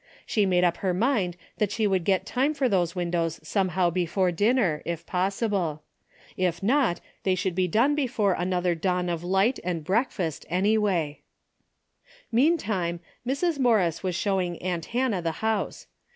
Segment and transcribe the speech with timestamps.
[0.25, 4.31] She made up her mind that she would get time for those windows somehow before
[4.31, 6.45] dinner, if pos DAILY BATE.'^ 133 sible.
[6.47, 11.21] If not, they should be done before an other dawn of light and breakfast anyway.
[12.31, 13.59] Meantime Mrs.
[13.59, 15.85] Morris was showing aunt Hannah the house.